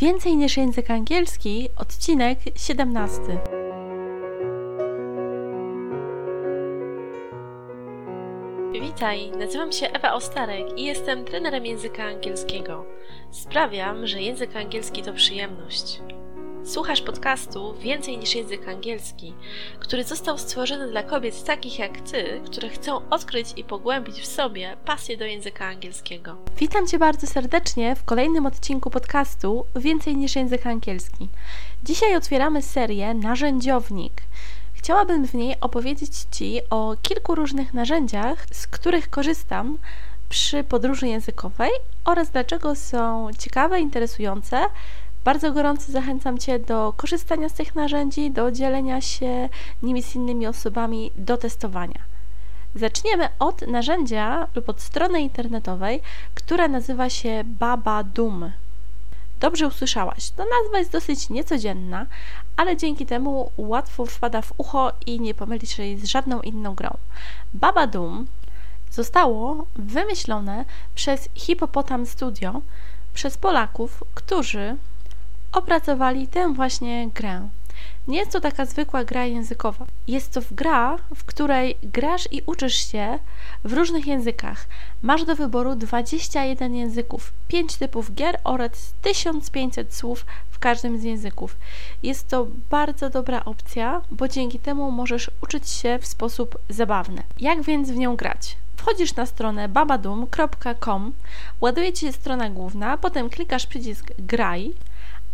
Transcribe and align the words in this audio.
Więcej 0.00 0.36
niż 0.36 0.56
język 0.56 0.90
angielski, 0.90 1.68
odcinek 1.76 2.38
17. 2.56 3.20
Witaj, 8.72 9.30
nazywam 9.30 9.72
się 9.72 9.86
Ewa 9.86 10.12
Ostarek 10.12 10.78
i 10.78 10.84
jestem 10.84 11.24
trenerem 11.24 11.66
języka 11.66 12.04
angielskiego. 12.04 12.84
Sprawiam, 13.30 14.06
że 14.06 14.22
język 14.22 14.56
angielski 14.56 15.02
to 15.02 15.12
przyjemność. 15.12 16.00
Słuchasz 16.64 17.02
podcastu 17.02 17.74
Więcej 17.74 18.18
niż 18.18 18.34
język 18.34 18.68
angielski, 18.68 19.34
który 19.80 20.04
został 20.04 20.38
stworzony 20.38 20.88
dla 20.88 21.02
kobiet 21.02 21.44
takich 21.44 21.78
jak 21.78 22.00
ty, 22.00 22.40
które 22.46 22.68
chcą 22.68 23.08
odkryć 23.10 23.48
i 23.56 23.64
pogłębić 23.64 24.20
w 24.20 24.26
sobie 24.26 24.76
pasję 24.84 25.16
do 25.16 25.24
języka 25.24 25.66
angielskiego. 25.66 26.36
Witam 26.58 26.86
cię 26.86 26.98
bardzo 26.98 27.26
serdecznie 27.26 27.96
w 27.96 28.04
kolejnym 28.04 28.46
odcinku 28.46 28.90
podcastu 28.90 29.66
Więcej 29.76 30.16
niż 30.16 30.36
język 30.36 30.66
angielski. 30.66 31.28
Dzisiaj 31.82 32.16
otwieramy 32.16 32.62
serię 32.62 33.14
Narzędziownik. 33.14 34.22
Chciałabym 34.72 35.26
w 35.26 35.34
niej 35.34 35.56
opowiedzieć 35.60 36.12
Ci 36.30 36.60
o 36.70 36.96
kilku 37.02 37.34
różnych 37.34 37.74
narzędziach, 37.74 38.46
z 38.52 38.66
których 38.66 39.10
korzystam 39.10 39.78
przy 40.28 40.64
podróży 40.64 41.08
językowej 41.08 41.70
oraz 42.04 42.30
dlaczego 42.30 42.74
są 42.74 43.28
ciekawe, 43.38 43.80
interesujące 43.80 44.64
bardzo 45.24 45.52
gorąco 45.52 45.92
zachęcam 45.92 46.38
Cię 46.38 46.58
do 46.58 46.92
korzystania 46.96 47.48
z 47.48 47.52
tych 47.52 47.74
narzędzi, 47.74 48.30
do 48.30 48.50
dzielenia 48.50 49.00
się 49.00 49.48
nimi 49.82 50.02
z 50.02 50.14
innymi 50.14 50.46
osobami, 50.46 51.10
do 51.16 51.36
testowania. 51.36 52.00
Zaczniemy 52.74 53.28
od 53.38 53.62
narzędzia 53.62 54.48
lub 54.54 54.68
od 54.68 54.80
strony 54.80 55.20
internetowej, 55.20 56.00
która 56.34 56.68
nazywa 56.68 57.10
się 57.10 57.42
Baba 57.44 58.04
Dum. 58.04 58.50
Dobrze 59.40 59.66
usłyszałaś. 59.66 60.30
To 60.30 60.44
nazwa 60.44 60.78
jest 60.78 60.92
dosyć 60.92 61.30
niecodzienna, 61.30 62.06
ale 62.56 62.76
dzięki 62.76 63.06
temu 63.06 63.50
łatwo 63.56 64.06
wpada 64.06 64.42
w 64.42 64.52
ucho 64.58 64.92
i 65.06 65.20
nie 65.20 65.34
pomylisz 65.34 65.78
jej 65.78 65.98
z 65.98 66.04
żadną 66.04 66.40
inną 66.40 66.74
grą. 66.74 66.96
Baba 67.54 67.86
Doom 67.86 68.26
zostało 68.90 69.66
wymyślone 69.76 70.64
przez 70.94 71.28
Hippopotam 71.34 72.06
Studio, 72.06 72.60
przez 73.14 73.36
Polaków, 73.36 74.04
którzy 74.14 74.76
opracowali 75.54 76.28
tę 76.28 76.52
właśnie 76.52 77.08
grę. 77.14 77.48
Nie 78.08 78.18
jest 78.18 78.32
to 78.32 78.40
taka 78.40 78.66
zwykła 78.66 79.04
gra 79.04 79.24
językowa. 79.24 79.86
Jest 80.08 80.32
to 80.32 80.40
gra, 80.50 80.96
w 81.14 81.24
której 81.24 81.76
grasz 81.82 82.28
i 82.30 82.42
uczysz 82.46 82.90
się 82.92 83.18
w 83.64 83.72
różnych 83.72 84.06
językach. 84.06 84.66
Masz 85.02 85.24
do 85.24 85.36
wyboru 85.36 85.74
21 85.74 86.74
języków, 86.74 87.32
5 87.48 87.76
typów 87.76 88.14
gier 88.14 88.38
oraz 88.44 88.94
1500 89.02 89.94
słów 89.94 90.26
w 90.50 90.58
każdym 90.58 90.98
z 90.98 91.02
języków. 91.02 91.56
Jest 92.02 92.28
to 92.28 92.46
bardzo 92.70 93.10
dobra 93.10 93.44
opcja, 93.44 94.02
bo 94.10 94.28
dzięki 94.28 94.58
temu 94.58 94.90
możesz 94.90 95.30
uczyć 95.42 95.68
się 95.68 95.98
w 95.98 96.06
sposób 96.06 96.58
zabawny. 96.68 97.22
Jak 97.40 97.62
więc 97.62 97.90
w 97.90 97.96
nią 97.96 98.16
grać? 98.16 98.56
Wchodzisz 98.76 99.16
na 99.16 99.26
stronę 99.26 99.68
babadum.com, 99.68 101.12
ładuje 101.60 101.92
Ci 101.92 102.06
się 102.06 102.12
strona 102.12 102.50
główna, 102.50 102.98
potem 102.98 103.30
klikasz 103.30 103.66
przycisk 103.66 104.12
Graj 104.18 104.74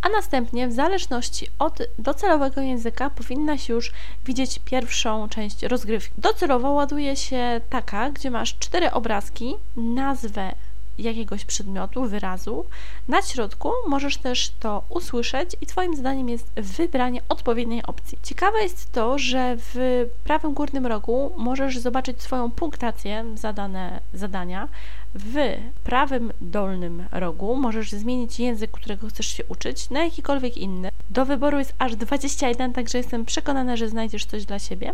a 0.01 0.09
następnie 0.09 0.67
w 0.67 0.73
zależności 0.73 1.47
od 1.59 1.79
docelowego 1.99 2.61
języka 2.61 3.09
powinnaś 3.09 3.69
już 3.69 3.91
widzieć 4.25 4.59
pierwszą 4.65 5.29
część 5.29 5.63
rozgrywki. 5.63 6.13
Docelowo 6.17 6.71
ładuje 6.71 7.15
się 7.15 7.61
taka, 7.69 8.09
gdzie 8.09 8.31
masz 8.31 8.57
cztery 8.59 8.91
obrazki, 8.91 9.55
nazwę 9.77 10.53
jakiegoś 10.97 11.45
przedmiotu, 11.45 12.03
wyrazu. 12.03 12.65
Na 13.07 13.21
środku 13.21 13.71
możesz 13.87 14.17
też 14.17 14.51
to 14.59 14.83
usłyszeć 14.89 15.55
i 15.61 15.65
Twoim 15.65 15.95
zadaniem 15.95 16.29
jest 16.29 16.51
wybranie 16.55 17.21
odpowiedniej 17.29 17.83
opcji. 17.83 18.17
Ciekawe 18.23 18.63
jest 18.63 18.91
to, 18.91 19.19
że 19.19 19.55
w 19.57 20.05
prawym 20.23 20.53
górnym 20.53 20.85
rogu 20.85 21.31
możesz 21.37 21.77
zobaczyć 21.77 22.21
swoją 22.21 22.51
punktację 22.51 23.25
za 23.35 23.53
dane 23.53 23.99
zadania. 24.13 24.67
W 25.15 25.57
prawym 25.83 26.33
dolnym 26.41 27.05
rogu 27.11 27.55
możesz 27.55 27.91
zmienić 27.91 28.39
język, 28.39 28.71
którego 28.71 29.07
chcesz 29.07 29.27
się 29.27 29.43
uczyć, 29.45 29.89
na 29.89 30.03
jakikolwiek 30.03 30.57
inny. 30.57 30.89
Do 31.09 31.25
wyboru 31.25 31.59
jest 31.59 31.73
aż 31.79 31.95
21, 31.95 32.73
także 32.73 32.97
jestem 32.97 33.25
przekonana, 33.25 33.77
że 33.77 33.89
znajdziesz 33.89 34.25
coś 34.25 34.45
dla 34.45 34.59
siebie. 34.59 34.93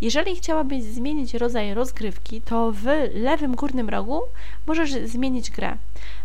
Jeżeli 0.00 0.36
chciałabyś 0.36 0.82
zmienić 0.82 1.34
rodzaj 1.34 1.74
rozgrywki, 1.74 2.40
to 2.40 2.72
w 2.72 2.84
lewym 3.14 3.56
górnym 3.56 3.88
rogu 3.88 4.20
możesz 4.66 4.90
zmienić 4.90 5.50
grę. 5.50 5.76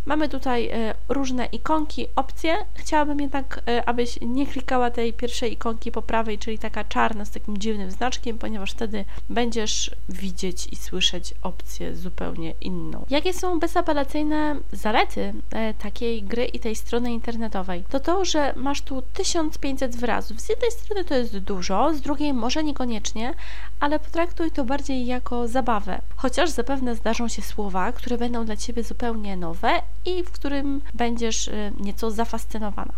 Mamy 0.05 0.29
tutaj 0.29 0.67
e, 0.67 0.93
różne 1.09 1.45
ikonki, 1.45 2.07
opcje. 2.15 2.55
Chciałabym 2.73 3.19
jednak, 3.21 3.61
e, 3.67 3.89
abyś 3.89 4.19
nie 4.21 4.47
klikała 4.47 4.91
tej 4.91 5.13
pierwszej 5.13 5.53
ikonki 5.53 5.91
po 5.91 6.01
prawej, 6.01 6.39
czyli 6.39 6.59
taka 6.59 6.83
czarna 6.83 7.25
z 7.25 7.31
takim 7.31 7.57
dziwnym 7.57 7.91
znaczkiem, 7.91 8.37
ponieważ 8.37 8.71
wtedy 8.71 9.05
będziesz 9.29 9.91
widzieć 10.09 10.67
i 10.71 10.75
słyszeć 10.75 11.33
opcję 11.41 11.95
zupełnie 11.95 12.53
inną. 12.61 13.05
Jakie 13.27 13.39
są 13.39 13.59
bezapelacyjne 13.59 14.55
zalety 14.71 15.33
e, 15.51 15.73
takiej 15.73 16.23
gry 16.23 16.45
i 16.45 16.59
tej 16.59 16.75
strony 16.75 17.13
internetowej? 17.13 17.83
To 17.89 17.99
to, 17.99 18.25
że 18.25 18.53
masz 18.55 18.81
tu 18.81 19.01
1500 19.13 19.95
wyrazów. 19.95 20.41
Z 20.41 20.49
jednej 20.49 20.71
strony 20.71 21.05
to 21.05 21.15
jest 21.15 21.37
dużo, 21.37 21.93
z 21.93 22.01
drugiej 22.01 22.33
może 22.33 22.63
niekoniecznie, 22.63 23.33
ale 23.79 23.99
potraktuj 23.99 24.51
to 24.51 24.63
bardziej 24.63 25.05
jako 25.05 25.47
zabawę. 25.47 26.01
Chociaż 26.15 26.49
zapewne 26.49 26.95
zdarzą 26.95 27.27
się 27.27 27.41
słowa, 27.41 27.91
które 27.91 28.17
będą 28.17 28.45
dla 28.45 28.55
Ciebie 28.55 28.83
zupełnie 28.83 29.37
nowe 29.37 29.81
i 30.05 30.23
w 30.23 30.31
którym 30.31 30.81
będziesz 30.93 31.47
y, 31.47 31.71
nieco 31.79 32.11
zafascynowana. 32.11 32.93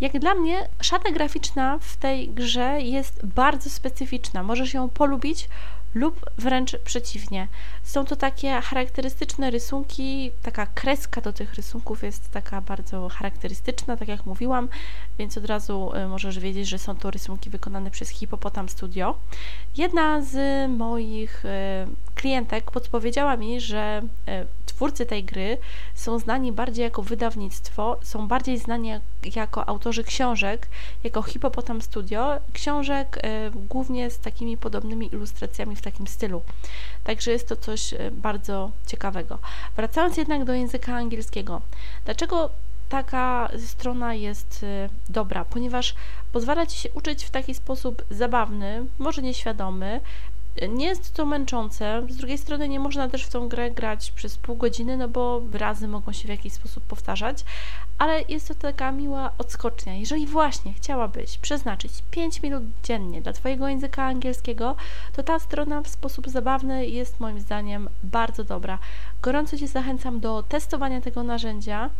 Jak 0.00 0.18
dla 0.18 0.34
mnie, 0.34 0.68
szata 0.80 1.10
graficzna 1.10 1.78
w 1.80 1.96
tej 1.96 2.28
grze 2.28 2.80
jest 2.80 3.26
bardzo 3.26 3.70
specyficzna. 3.70 4.42
Możesz 4.42 4.74
ją 4.74 4.88
polubić 4.88 5.48
lub 5.94 6.30
wręcz 6.38 6.76
przeciwnie. 6.78 7.48
Są 7.82 8.04
to 8.04 8.16
takie 8.16 8.60
charakterystyczne 8.60 9.50
rysunki, 9.50 10.30
taka 10.42 10.66
kreska 10.66 11.20
do 11.20 11.32
tych 11.32 11.54
rysunków 11.54 12.02
jest 12.02 12.30
taka 12.30 12.60
bardzo 12.60 13.08
charakterystyczna, 13.08 13.96
tak 13.96 14.08
jak 14.08 14.26
mówiłam, 14.26 14.68
więc 15.18 15.38
od 15.38 15.44
razu 15.44 15.92
y, 15.96 16.08
możesz 16.08 16.38
wiedzieć, 16.38 16.68
że 16.68 16.78
są 16.78 16.96
to 16.96 17.10
rysunki 17.10 17.50
wykonane 17.50 17.90
przez 17.90 18.08
Hippopotam 18.08 18.68
Studio. 18.68 19.14
Jedna 19.76 20.22
z 20.22 20.70
moich 20.70 21.44
y, 21.44 21.48
klientek 22.14 22.70
podpowiedziała 22.70 23.36
mi, 23.36 23.60
że 23.60 24.02
y, 24.28 24.46
twórcy 24.74 25.06
tej 25.06 25.24
gry 25.24 25.58
są 25.94 26.18
znani 26.18 26.52
bardziej 26.52 26.82
jako 26.82 27.02
wydawnictwo, 27.02 27.98
są 28.02 28.28
bardziej 28.28 28.58
znani 28.58 28.92
jako 29.36 29.68
autorzy 29.68 30.04
książek, 30.04 30.68
jako 31.04 31.22
Hippopotam 31.22 31.82
Studio, 31.82 32.38
książek 32.52 33.18
głównie 33.54 34.10
z 34.10 34.18
takimi 34.18 34.56
podobnymi 34.56 35.06
ilustracjami 35.12 35.76
w 35.76 35.82
takim 35.82 36.06
stylu. 36.06 36.42
Także 37.04 37.30
jest 37.30 37.48
to 37.48 37.56
coś 37.56 37.94
e, 37.94 38.10
bardzo 38.10 38.70
ciekawego. 38.86 39.38
Wracając 39.76 40.16
jednak 40.16 40.44
do 40.44 40.52
języka 40.52 40.94
angielskiego. 40.94 41.60
Dlaczego 42.04 42.50
taka 42.88 43.48
strona 43.66 44.14
jest 44.14 44.60
e, 44.62 44.88
dobra? 45.08 45.44
Ponieważ 45.44 45.94
pozwala 46.32 46.66
Ci 46.66 46.78
się 46.78 46.88
uczyć 46.92 47.24
w 47.24 47.30
taki 47.30 47.54
sposób 47.54 48.04
zabawny, 48.10 48.86
może 48.98 49.22
nieświadomy, 49.22 50.00
nie 50.68 50.86
jest 50.86 51.14
to 51.14 51.26
męczące, 51.26 52.02
z 52.10 52.16
drugiej 52.16 52.38
strony 52.38 52.68
nie 52.68 52.80
można 52.80 53.08
też 53.08 53.24
w 53.24 53.30
tą 53.30 53.48
grę 53.48 53.70
grać 53.70 54.10
przez 54.10 54.36
pół 54.36 54.56
godziny, 54.56 54.96
no 54.96 55.08
bo 55.08 55.40
wyrazy 55.40 55.88
mogą 55.88 56.12
się 56.12 56.26
w 56.26 56.30
jakiś 56.30 56.52
sposób 56.52 56.84
powtarzać, 56.84 57.44
ale 57.98 58.22
jest 58.28 58.48
to 58.48 58.54
taka 58.54 58.92
miła 58.92 59.30
odskocznia. 59.38 59.94
Jeżeli 59.94 60.26
właśnie 60.26 60.72
chciałabyś 60.72 61.38
przeznaczyć 61.38 61.92
5 62.10 62.42
minut 62.42 62.62
dziennie 62.82 63.22
dla 63.22 63.32
Twojego 63.32 63.68
języka 63.68 64.04
angielskiego, 64.04 64.76
to 65.12 65.22
ta 65.22 65.38
strona 65.38 65.82
w 65.82 65.88
sposób 65.88 66.28
zabawny 66.28 66.86
jest 66.86 67.20
moim 67.20 67.40
zdaniem 67.40 67.88
bardzo 68.02 68.44
dobra. 68.44 68.78
Gorąco 69.22 69.58
Cię 69.58 69.68
zachęcam 69.68 70.20
do 70.20 70.42
testowania 70.42 71.00
tego 71.00 71.22
narzędzia 71.22 71.90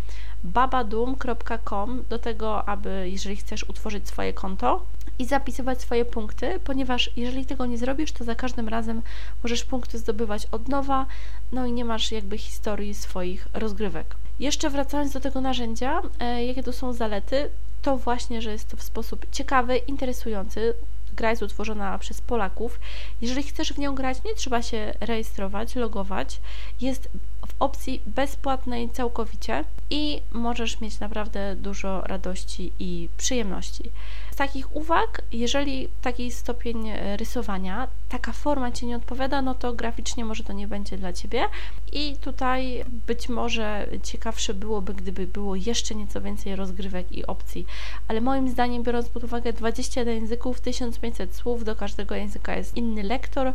babadum.com 0.44 2.04
do 2.08 2.18
tego, 2.18 2.68
aby 2.68 3.10
jeżeli 3.10 3.36
chcesz 3.36 3.64
utworzyć 3.64 4.08
swoje 4.08 4.32
konto, 4.32 4.82
i 5.18 5.24
zapisywać 5.24 5.80
swoje 5.80 6.04
punkty, 6.04 6.60
ponieważ 6.64 7.10
jeżeli 7.16 7.46
tego 7.46 7.66
nie 7.66 7.78
zrobisz, 7.78 8.12
to 8.12 8.24
za 8.24 8.34
każdym 8.44 8.68
razem 8.68 9.02
możesz 9.42 9.64
punkty 9.64 9.98
zdobywać 9.98 10.46
od 10.52 10.68
nowa, 10.68 11.06
no 11.52 11.66
i 11.66 11.72
nie 11.72 11.84
masz 11.84 12.12
jakby 12.12 12.38
historii 12.38 12.94
swoich 12.94 13.48
rozgrywek. 13.54 14.16
Jeszcze 14.40 14.70
wracając 14.70 15.12
do 15.12 15.20
tego 15.20 15.40
narzędzia, 15.40 16.02
e, 16.20 16.44
jakie 16.44 16.62
tu 16.62 16.72
są 16.72 16.92
zalety, 16.92 17.50
to 17.82 17.96
właśnie, 17.96 18.42
że 18.42 18.52
jest 18.52 18.68
to 18.68 18.76
w 18.76 18.82
sposób 18.82 19.26
ciekawy, 19.32 19.76
interesujący. 19.76 20.74
Gra 21.16 21.30
jest 21.30 21.42
utworzona 21.42 21.98
przez 21.98 22.20
Polaków. 22.20 22.80
Jeżeli 23.20 23.42
chcesz 23.42 23.72
w 23.72 23.78
nią 23.78 23.94
grać, 23.94 24.24
nie 24.24 24.34
trzeba 24.34 24.62
się 24.62 24.94
rejestrować, 25.00 25.74
logować. 25.74 26.40
Jest 26.80 27.08
w 27.46 27.54
opcji 27.58 28.02
bezpłatnej 28.06 28.90
całkowicie 28.90 29.64
i 29.90 30.22
możesz 30.32 30.80
mieć 30.80 31.00
naprawdę 31.00 31.56
dużo 31.56 32.00
radości 32.00 32.72
i 32.78 33.08
przyjemności. 33.16 33.90
Takich 34.36 34.76
uwag, 34.76 35.22
jeżeli 35.32 35.88
taki 36.02 36.30
stopień 36.30 36.88
e, 36.88 37.16
rysowania, 37.16 37.88
taka 38.08 38.32
forma 38.32 38.72
Ci 38.72 38.86
nie 38.86 38.96
odpowiada, 38.96 39.42
no 39.42 39.54
to 39.54 39.72
graficznie 39.72 40.24
może 40.24 40.44
to 40.44 40.52
nie 40.52 40.68
będzie 40.68 40.98
dla 40.98 41.12
Ciebie. 41.12 41.44
I 41.92 42.16
tutaj 42.16 42.84
być 43.06 43.28
może 43.28 43.86
ciekawsze 44.02 44.54
byłoby, 44.54 44.94
gdyby 44.94 45.26
było 45.26 45.56
jeszcze 45.56 45.94
nieco 45.94 46.20
więcej 46.20 46.56
rozgrywek 46.56 47.12
i 47.12 47.26
opcji. 47.26 47.66
Ale 48.08 48.20
moim 48.20 48.48
zdaniem, 48.48 48.82
biorąc 48.82 49.08
pod 49.08 49.24
uwagę 49.24 49.52
21 49.52 50.14
języków, 50.14 50.60
1500 50.60 51.34
słów, 51.34 51.64
do 51.64 51.76
każdego 51.76 52.14
języka 52.14 52.56
jest 52.56 52.76
inny 52.76 53.02
lektor, 53.02 53.52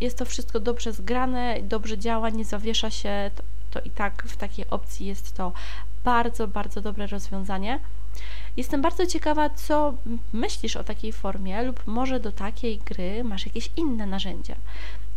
jest 0.00 0.18
to 0.18 0.24
wszystko 0.24 0.60
dobrze 0.60 0.92
zgrane, 0.92 1.58
dobrze 1.62 1.98
działa, 1.98 2.30
nie 2.30 2.44
zawiesza 2.44 2.90
się, 2.90 3.30
to, 3.34 3.42
to 3.70 3.80
i 3.80 3.90
tak 3.90 4.22
w 4.22 4.36
takiej 4.36 4.70
opcji 4.70 5.06
jest 5.06 5.36
to 5.36 5.52
bardzo, 6.04 6.48
bardzo 6.48 6.80
dobre 6.80 7.06
rozwiązanie. 7.06 7.80
Jestem 8.58 8.82
bardzo 8.82 9.06
ciekawa, 9.06 9.50
co 9.50 9.94
myślisz 10.32 10.76
o 10.76 10.84
takiej 10.84 11.12
formie, 11.12 11.62
lub 11.62 11.86
może 11.86 12.20
do 12.20 12.32
takiej 12.32 12.78
gry 12.78 13.24
masz 13.24 13.46
jakieś 13.46 13.70
inne 13.76 14.06
narzędzia. 14.06 14.54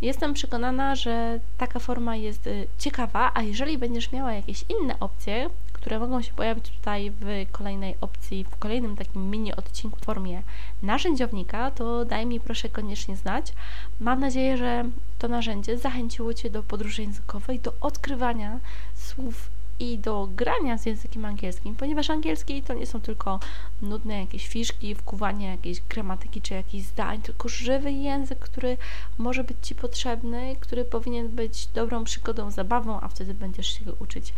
Jestem 0.02 0.34
przekonana, 0.34 0.94
że 0.94 1.40
taka 1.58 1.78
forma 1.78 2.16
jest 2.16 2.46
y, 2.46 2.66
ciekawa, 2.78 3.30
a 3.34 3.42
jeżeli 3.42 3.78
będziesz 3.78 4.12
miała 4.12 4.32
jakieś 4.32 4.64
inne 4.68 5.00
opcje, 5.00 5.50
które 5.72 5.98
mogą 5.98 6.22
się 6.22 6.32
pojawić 6.32 6.70
tutaj 6.70 7.12
w 7.20 7.46
kolejnej 7.52 7.94
opcji, 8.00 8.44
w 8.44 8.56
kolejnym 8.56 8.96
takim 8.96 9.30
mini 9.30 9.54
odcinku 9.54 9.98
w 10.00 10.04
formie 10.04 10.42
narzędziownika, 10.82 11.70
to 11.70 12.04
daj 12.04 12.26
mi 12.26 12.40
proszę 12.40 12.68
koniecznie 12.68 13.16
znać. 13.16 13.52
Mam 14.00 14.20
nadzieję, 14.20 14.56
że 14.56 14.84
to 15.18 15.28
narzędzie 15.28 15.78
zachęciło 15.78 16.34
Cię 16.34 16.50
do 16.50 16.62
podróży 16.62 17.02
językowej, 17.02 17.60
do 17.60 17.72
odkrywania 17.80 18.60
słów 18.94 19.50
i 19.82 19.98
do 19.98 20.28
grania 20.36 20.78
z 20.78 20.86
językiem 20.86 21.24
angielskim, 21.24 21.76
ponieważ 21.76 22.10
angielski 22.10 22.62
to 22.62 22.74
nie 22.74 22.86
są 22.86 23.00
tylko 23.00 23.40
nudne 23.82 24.20
jakieś 24.20 24.48
fiszki, 24.48 24.94
wkuwanie 24.94 25.46
jakiejś 25.46 25.80
gramatyki 25.80 26.42
czy 26.42 26.54
jakichś 26.54 26.86
zdań, 26.86 27.22
tylko 27.22 27.48
żywy 27.48 27.92
język, 27.92 28.38
który 28.38 28.76
może 29.18 29.44
być 29.44 29.56
Ci 29.62 29.74
potrzebny, 29.74 30.56
który 30.60 30.84
powinien 30.84 31.28
być 31.28 31.66
dobrą 31.66 32.04
przygodą, 32.04 32.50
zabawą, 32.50 33.00
a 33.00 33.08
wtedy 33.08 33.34
będziesz 33.34 33.78
się 33.78 33.84
go 33.84 33.92
uczyć 33.98 34.34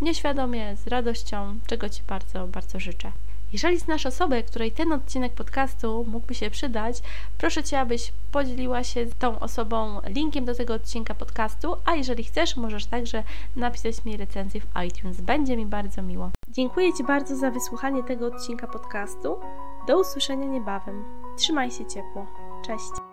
nieświadomie, 0.00 0.76
z 0.76 0.86
radością, 0.86 1.58
czego 1.66 1.88
Ci 1.88 2.02
bardzo, 2.08 2.46
bardzo 2.46 2.80
życzę. 2.80 3.12
Jeżeli 3.56 3.78
znasz 3.78 4.06
osobę, 4.06 4.42
której 4.42 4.72
ten 4.72 4.92
odcinek 4.92 5.32
podcastu 5.32 6.04
mógłby 6.08 6.34
się 6.34 6.50
przydać, 6.50 7.02
proszę 7.38 7.64
Cię, 7.64 7.80
abyś 7.80 8.12
podzieliła 8.32 8.84
się 8.84 9.06
tą 9.18 9.38
osobą 9.38 10.00
linkiem 10.06 10.44
do 10.44 10.54
tego 10.54 10.74
odcinka 10.74 11.14
podcastu, 11.14 11.76
a 11.84 11.94
jeżeli 11.94 12.24
chcesz, 12.24 12.56
możesz 12.56 12.86
także 12.86 13.22
napisać 13.56 14.04
mi 14.04 14.16
recenzję 14.16 14.60
w 14.60 14.66
iTunes. 14.86 15.20
Będzie 15.20 15.56
mi 15.56 15.66
bardzo 15.66 16.02
miło. 16.02 16.30
Dziękuję 16.48 16.92
Ci 16.92 17.04
bardzo 17.04 17.36
za 17.36 17.50
wysłuchanie 17.50 18.02
tego 18.02 18.26
odcinka 18.26 18.66
podcastu. 18.66 19.36
Do 19.86 20.00
usłyszenia 20.00 20.46
niebawem. 20.46 21.04
Trzymaj 21.38 21.70
się 21.70 21.86
ciepło. 21.86 22.26
Cześć. 22.66 23.05